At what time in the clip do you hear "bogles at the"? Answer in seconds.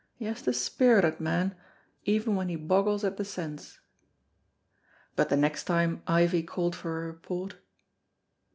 2.55-3.23